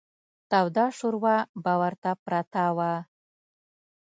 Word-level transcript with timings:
توده 0.51 0.85
شوروا 0.97 1.37
به 1.63 1.73
ورته 1.81 2.11
پرته 2.25 2.63
وه. 2.77 2.93